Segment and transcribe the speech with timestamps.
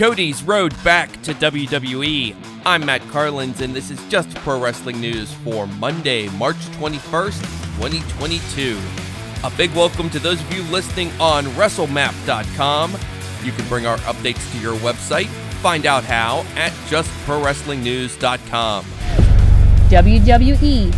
[0.00, 2.34] Cody's road back to WWE.
[2.64, 7.42] I'm Matt Carlins, and this is just pro wrestling news for Monday, March 21st,
[7.76, 8.80] 2022.
[9.44, 12.96] A big welcome to those of you listening on WrestleMap.com.
[13.44, 15.26] You can bring our updates to your website.
[15.60, 18.84] Find out how at justprowrestlingnews.com.
[19.90, 20.96] WWE.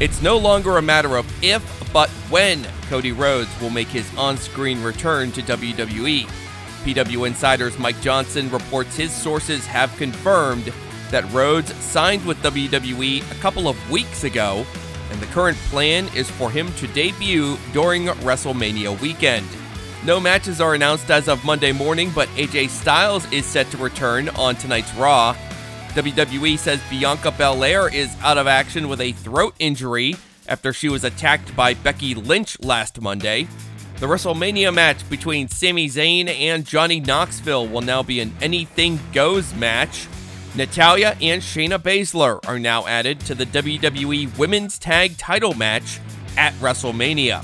[0.00, 4.36] It's no longer a matter of if, but when Cody Rhodes will make his on
[4.36, 6.28] screen return to WWE.
[6.84, 10.70] PW Insider's Mike Johnson reports his sources have confirmed
[11.10, 14.66] that Rhodes signed with WWE a couple of weeks ago,
[15.10, 19.46] and the current plan is for him to debut during WrestleMania weekend.
[20.04, 24.28] No matches are announced as of Monday morning, but AJ Styles is set to return
[24.30, 25.34] on tonight's Raw.
[25.94, 30.16] WWE says Bianca Belair is out of action with a throat injury
[30.46, 33.48] after she was attacked by Becky Lynch last Monday.
[34.04, 39.54] The WrestleMania match between Sami Zayn and Johnny Knoxville will now be an anything goes
[39.54, 40.08] match.
[40.54, 46.00] Natalya and Shayna Baszler are now added to the WWE Women's Tag Title match
[46.36, 47.42] at WrestleMania.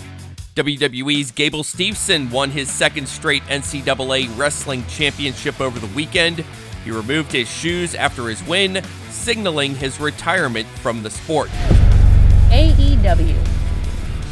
[0.54, 6.44] WWE's Gable Steveson won his second straight NCAA Wrestling Championship over the weekend.
[6.84, 11.48] He removed his shoes after his win, signaling his retirement from the sport.
[12.50, 13.59] AEW.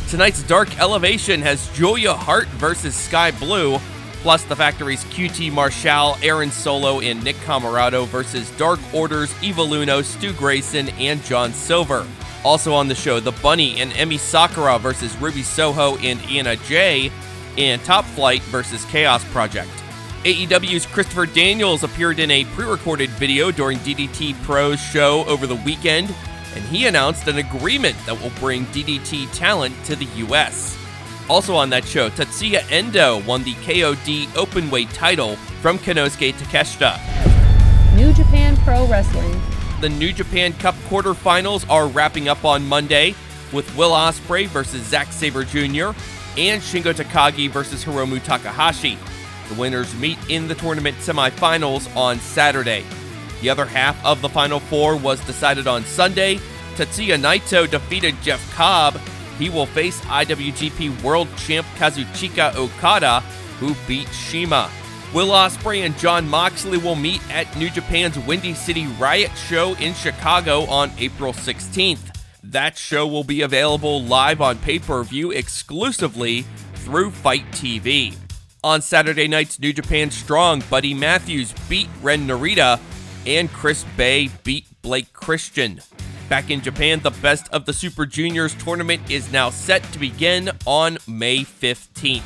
[0.08, 3.78] Tonight's Dark Elevation has Julia Hart versus Sky Blue,
[4.22, 10.00] plus the Factory's QT Marshall, Aaron Solo, and Nick Comoroto versus Dark Order's Evil Uno,
[10.00, 12.06] Stu Grayson, and John Silver.
[12.42, 17.12] Also on the show, The Bunny and Emmy Sakura versus Ruby Soho and Anna Jay,
[17.58, 19.68] and Top Flight versus Chaos Project.
[20.24, 25.56] AEW's Christopher Daniels appeared in a pre recorded video during DDT Pro's show over the
[25.56, 26.08] weekend
[26.54, 30.76] and he announced an agreement that will bring DDT talent to the US.
[31.28, 36.98] Also on that show, Tatsuya Endo won the KOD Openweight title from Konosuke Takeshita.
[37.94, 39.40] New Japan Pro Wrestling.
[39.80, 43.14] The New Japan Cup quarterfinals are wrapping up on Monday
[43.52, 45.90] with Will Ospreay versus Zack Sabre Jr.
[46.36, 48.98] and Shingo Takagi versus Hiromu Takahashi.
[49.48, 52.84] The winners meet in the tournament semifinals on Saturday.
[53.40, 56.36] The other half of the Final Four was decided on Sunday.
[56.76, 58.98] Tetsuya Naito defeated Jeff Cobb.
[59.38, 63.20] He will face IWGP World Champ Kazuchika Okada,
[63.60, 64.70] who beat Shima.
[65.14, 69.94] Will Ospreay and Jon Moxley will meet at New Japan's Windy City Riot show in
[69.94, 72.14] Chicago on April 16th.
[72.42, 76.42] That show will be available live on pay per view exclusively
[76.74, 78.16] through FITE TV.
[78.64, 82.80] On Saturday night's New Japan Strong, Buddy Matthews beat Ren Narita
[83.28, 85.80] and Chris Bey beat Blake Christian.
[86.30, 90.50] Back in Japan, the Best of the Super Juniors tournament is now set to begin
[90.66, 92.22] on May 15th.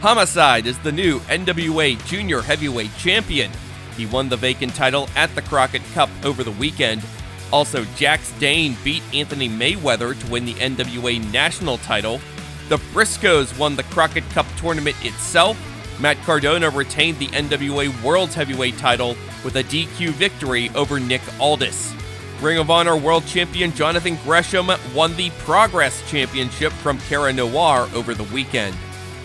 [0.00, 3.50] Homicide is the new NWA Junior Heavyweight Champion.
[3.96, 7.02] He won the vacant title at the Crockett Cup over the weekend.
[7.50, 12.20] Also, Jax Dane beat Anthony Mayweather to win the NWA National title.
[12.68, 15.56] The Briscoes won the Crockett Cup tournament itself.
[16.00, 21.94] Matt Cardona retained the NWA World Heavyweight title with a DQ victory over Nick Aldis.
[22.40, 28.12] Ring of Honor World Champion Jonathan Gresham won the Progress Championship from Cara Noir over
[28.12, 28.76] the weekend.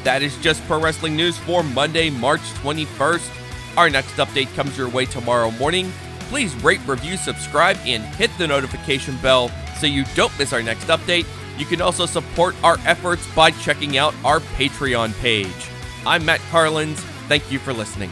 [0.03, 3.29] That is just pro wrestling news for Monday, March 21st.
[3.75, 5.91] Our next update comes your way tomorrow morning.
[6.29, 9.49] Please rate, review, subscribe, and hit the notification bell
[9.79, 11.25] so you don't miss our next update.
[11.57, 15.68] You can also support our efforts by checking out our Patreon page.
[16.05, 16.99] I'm Matt Carlins.
[17.27, 18.09] Thank you for listening.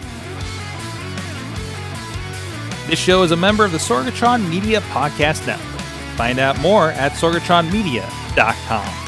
[2.87, 5.81] This show is a member of the Sorgatron Media Podcast Network.
[6.15, 9.06] Find out more at sorgatronmedia.com.